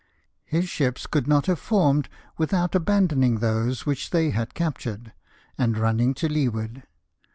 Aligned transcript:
His 0.45 0.67
ships 0.67 1.05
could 1.05 1.27
not 1.27 1.45
have 1.45 1.59
formed 1.59 2.09
without 2.35 2.73
abandoning 2.73 3.37
those 3.37 3.85
which 3.85 4.09
they 4.09 4.31
had 4.31 4.55
captured, 4.55 5.13
and 5.59 5.77
running 5.77 6.15
to 6.15 6.27
leeward. 6.27 6.87